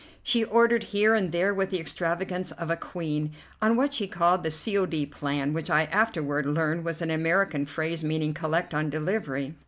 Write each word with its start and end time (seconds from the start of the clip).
She 0.23 0.43
ordered 0.43 0.85
here 0.97 1.13
and 1.13 1.31
there 1.31 1.53
with 1.53 1.69
the 1.69 1.79
extravagance 1.79 2.49
of 2.53 2.71
a 2.71 2.75
queen, 2.75 3.33
on 3.61 3.75
what 3.75 3.93
she 3.93 4.07
called 4.07 4.43
the 4.43 4.49
"C. 4.49 4.75
O. 4.75 4.87
D." 4.87 5.05
plan, 5.05 5.53
which 5.53 5.69
I 5.69 5.83
afterward 5.91 6.47
learned 6.47 6.83
was 6.83 7.03
an 7.03 7.11
American 7.11 7.67
phrase 7.67 8.03
meaning, 8.03 8.33
"Collect 8.33 8.73
on 8.73 8.89
delivery." 8.89 9.53